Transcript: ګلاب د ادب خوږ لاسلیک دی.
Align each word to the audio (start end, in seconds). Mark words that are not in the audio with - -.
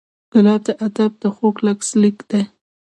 ګلاب 0.33 0.61
د 0.67 0.69
ادب 0.85 1.11
خوږ 1.35 1.55
لاسلیک 1.65 2.17
دی. 2.29 2.43